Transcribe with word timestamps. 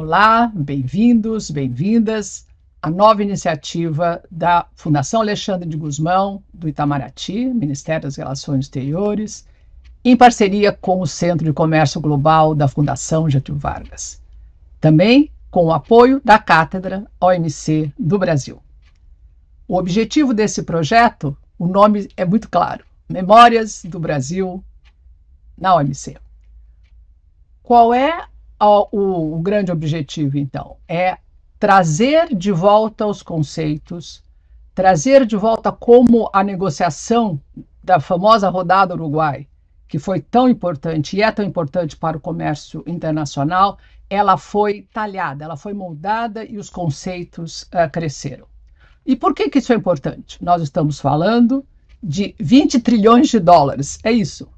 Olá, 0.00 0.46
bem-vindos, 0.54 1.50
bem-vindas 1.50 2.46
à 2.80 2.88
nova 2.88 3.20
iniciativa 3.20 4.22
da 4.30 4.64
Fundação 4.76 5.20
Alexandre 5.20 5.68
de 5.68 5.76
Guzmão, 5.76 6.40
do 6.54 6.68
Itamaraty, 6.68 7.46
Ministério 7.46 8.02
das 8.02 8.14
Relações 8.14 8.66
Exteriores, 8.66 9.44
em 10.04 10.16
parceria 10.16 10.70
com 10.70 11.00
o 11.00 11.06
Centro 11.06 11.44
de 11.44 11.52
Comércio 11.52 12.00
Global 12.00 12.54
da 12.54 12.68
Fundação 12.68 13.28
Getúlio 13.28 13.60
Vargas. 13.60 14.22
Também 14.80 15.32
com 15.50 15.66
o 15.66 15.72
apoio 15.72 16.22
da 16.24 16.38
Cátedra 16.38 17.04
OMC 17.20 17.92
do 17.98 18.20
Brasil. 18.20 18.62
O 19.66 19.76
objetivo 19.76 20.32
desse 20.32 20.62
projeto, 20.62 21.36
o 21.58 21.66
nome 21.66 22.08
é 22.16 22.24
muito 22.24 22.48
claro: 22.48 22.84
Memórias 23.08 23.82
do 23.84 23.98
Brasil 23.98 24.62
na 25.60 25.74
OMC. 25.74 26.16
Qual 27.64 27.92
é 27.92 28.28
o, 28.66 29.36
o 29.36 29.40
grande 29.40 29.70
objetivo, 29.70 30.38
então? 30.38 30.76
É 30.88 31.18
trazer 31.58 32.34
de 32.34 32.52
volta 32.52 33.06
os 33.06 33.22
conceitos, 33.22 34.22
trazer 34.74 35.26
de 35.26 35.36
volta 35.36 35.72
como 35.72 36.30
a 36.32 36.42
negociação 36.42 37.40
da 37.82 38.00
famosa 38.00 38.48
rodada 38.48 38.94
Uruguai, 38.94 39.46
que 39.88 39.98
foi 39.98 40.20
tão 40.20 40.48
importante 40.48 41.16
e 41.16 41.22
é 41.22 41.32
tão 41.32 41.44
importante 41.44 41.96
para 41.96 42.16
o 42.16 42.20
comércio 42.20 42.84
internacional, 42.86 43.78
ela 44.10 44.36
foi 44.36 44.86
talhada, 44.92 45.44
ela 45.44 45.56
foi 45.56 45.72
moldada 45.72 46.44
e 46.44 46.58
os 46.58 46.70
conceitos 46.70 47.62
uh, 47.62 47.90
cresceram. 47.90 48.46
E 49.04 49.16
por 49.16 49.34
que, 49.34 49.48
que 49.48 49.58
isso 49.58 49.72
é 49.72 49.76
importante? 49.76 50.42
Nós 50.44 50.62
estamos 50.62 51.00
falando 51.00 51.64
de 52.02 52.34
20 52.38 52.80
trilhões 52.80 53.28
de 53.28 53.40
dólares, 53.40 53.98
é 54.04 54.12
isso. 54.12 54.48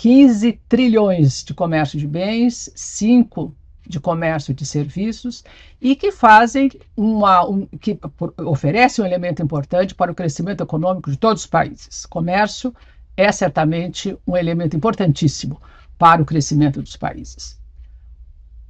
15 0.00 0.58
trilhões 0.66 1.44
de 1.44 1.52
comércio 1.52 1.98
de 1.98 2.06
bens, 2.06 2.72
5 2.74 3.54
de 3.86 4.00
comércio 4.00 4.54
de 4.54 4.64
serviços 4.64 5.44
e 5.78 5.94
que 5.94 6.10
fazem 6.10 6.70
uma 6.96 7.46
um, 7.46 7.66
que 7.66 7.98
oferecem 8.38 9.04
um 9.04 9.06
elemento 9.06 9.42
importante 9.42 9.94
para 9.94 10.10
o 10.10 10.14
crescimento 10.14 10.62
econômico 10.62 11.10
de 11.10 11.18
todos 11.18 11.42
os 11.42 11.46
países. 11.46 12.06
Comércio 12.06 12.74
é 13.14 13.30
certamente 13.30 14.16
um 14.26 14.38
elemento 14.38 14.74
importantíssimo 14.74 15.60
para 15.98 16.22
o 16.22 16.24
crescimento 16.24 16.80
dos 16.80 16.96
países. 16.96 17.60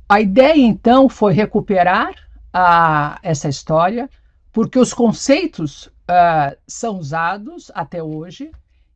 A 0.08 0.20
ideia 0.20 0.60
então 0.60 1.08
foi 1.08 1.32
recuperar 1.32 2.12
a, 2.52 3.20
essa 3.22 3.48
história, 3.48 4.10
porque 4.50 4.80
os 4.80 4.92
conceitos 4.92 5.86
uh, 5.86 6.56
são 6.66 6.98
usados 6.98 7.70
até 7.72 8.02
hoje 8.02 8.50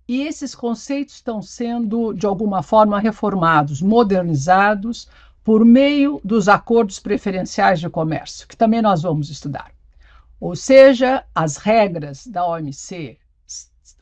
e 0.06 0.22
esses 0.22 0.55
conceitos 0.55 1.14
estão 1.14 1.41
sendo, 1.41 2.12
de 2.12 2.27
alguma 2.27 2.62
forma, 2.62 3.00
reformados, 3.00 3.80
modernizados 3.80 5.08
por 5.42 5.64
meio 5.64 6.20
dos 6.24 6.48
acordos 6.48 6.98
preferenciais 6.98 7.80
de 7.80 7.88
comércio, 7.88 8.46
que 8.46 8.56
também 8.56 8.80
nós 8.80 9.02
vamos 9.02 9.30
estudar. 9.30 9.70
Ou 10.41 10.55
seja, 10.55 11.24
as 11.34 11.56
regras 11.56 12.27
da 12.27 12.46
OMC 12.46 13.19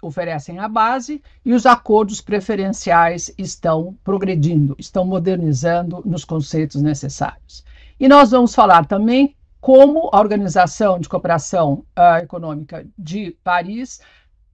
oferecem 0.00 0.59
a 0.59 0.69
base 0.69 1.22
e 1.44 1.53
os 1.53 1.64
acordos 1.64 2.20
preferenciais 2.20 3.33
estão 3.39 3.97
progredindo, 4.03 4.75
estão 4.78 5.05
modernizando 5.05 6.03
nos 6.05 6.25
conceitos 6.25 6.83
necessários. 6.83 7.64
E 7.98 8.09
nós 8.09 8.33
vamos 8.33 8.55
falar 8.55 8.87
também 8.87 9.37
como 9.61 10.11
a 10.12 10.19
Organização 10.19 10.98
de 10.98 11.09
Cooperação 11.09 11.84
uh, 11.97 12.16
Econômica 12.20 12.84
de 12.98 13.37
Paris 13.44 14.00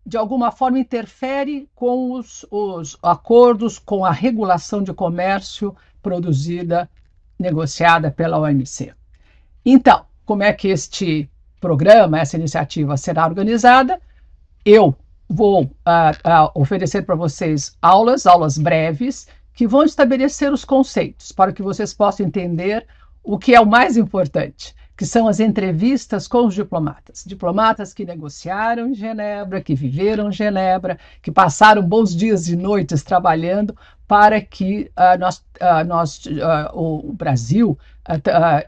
de 0.08 0.16
alguma 0.16 0.50
forma 0.50 0.78
interfere 0.78 1.68
com 1.74 2.12
os, 2.12 2.46
os 2.50 2.96
acordos, 3.02 3.78
com 3.78 4.06
a 4.06 4.10
regulação 4.10 4.82
de 4.82 4.94
comércio 4.94 5.76
produzida, 6.02 6.88
negociada 7.38 8.10
pela 8.10 8.38
OMC. 8.38 8.94
Então, 9.62 10.06
como 10.24 10.42
é 10.42 10.50
que 10.50 10.68
este 10.68 11.30
programa, 11.60 12.18
essa 12.18 12.38
iniciativa 12.38 12.96
será 12.96 13.26
organizada? 13.26 14.00
Eu 14.64 14.96
vou 15.28 15.64
uh, 15.64 15.66
uh, 15.66 16.50
oferecer 16.54 17.02
para 17.02 17.14
vocês 17.14 17.76
aulas, 17.82 18.26
aulas 18.26 18.56
breves, 18.56 19.28
que 19.52 19.66
vão 19.66 19.84
estabelecer 19.84 20.50
os 20.50 20.64
conceitos 20.64 21.32
para 21.32 21.52
que 21.52 21.62
vocês 21.62 21.92
possam 21.92 22.24
entender 22.24 22.86
o 23.22 23.38
que 23.38 23.54
é 23.54 23.60
o 23.60 23.66
mais 23.66 23.98
importante 23.98 24.74
que 24.98 25.06
são 25.06 25.28
as 25.28 25.38
entrevistas 25.38 26.26
com 26.26 26.44
os 26.44 26.54
diplomatas. 26.54 27.22
Diplomatas 27.24 27.94
que 27.94 28.04
negociaram 28.04 28.88
em 28.88 28.94
Genebra, 28.94 29.60
que 29.60 29.72
viveram 29.72 30.28
em 30.28 30.32
Genebra, 30.32 30.98
que 31.22 31.30
passaram 31.30 31.80
bons 31.82 32.16
dias 32.16 32.48
e 32.48 32.56
noites 32.56 33.04
trabalhando 33.04 33.76
para 34.08 34.40
que 34.40 34.90
uh, 34.98 35.16
nós, 35.16 35.36
uh, 35.36 35.84
nós 35.86 36.26
uh, 36.26 36.76
o, 36.76 37.12
Brasil 37.12 37.78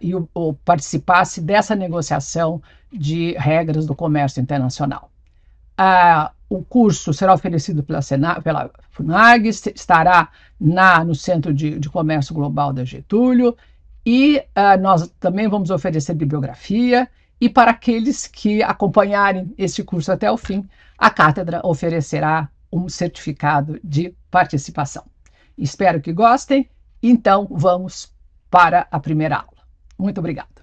e 0.00 0.14
o, 0.14 0.28
o 0.32 0.54
participasse 0.54 1.40
dessa 1.40 1.74
negociação 1.74 2.62
de 2.92 3.32
regras 3.32 3.84
do 3.84 3.94
comércio 3.96 4.40
internacional. 4.40 5.10
o 6.48 6.62
curso 6.62 7.12
será 7.12 7.34
oferecido 7.34 7.82
pela, 7.82 8.02
Sena, 8.02 8.40
pela 8.40 8.70
FUNAG, 8.90 9.48
estará 9.48 10.28
na, 10.60 11.02
no 11.02 11.14
Centro 11.14 11.52
de, 11.52 11.76
de 11.80 11.88
Comércio 11.88 12.34
Global 12.34 12.72
da 12.72 12.84
Getúlio, 12.84 13.56
e 14.12 14.38
uh, 14.38 14.80
nós 14.80 15.08
também 15.20 15.46
vamos 15.46 15.70
oferecer 15.70 16.14
bibliografia. 16.14 17.08
E 17.40 17.48
para 17.48 17.70
aqueles 17.70 18.26
que 18.26 18.60
acompanharem 18.60 19.54
este 19.56 19.84
curso 19.84 20.10
até 20.10 20.28
o 20.28 20.36
fim, 20.36 20.68
a 20.98 21.08
cátedra 21.10 21.60
oferecerá 21.62 22.50
um 22.72 22.88
certificado 22.88 23.78
de 23.84 24.12
participação. 24.28 25.04
Espero 25.56 26.00
que 26.00 26.12
gostem. 26.12 26.68
Então, 27.00 27.46
vamos 27.48 28.12
para 28.50 28.88
a 28.90 28.98
primeira 28.98 29.36
aula. 29.36 29.62
Muito 29.96 30.18
obrigada. 30.18 30.59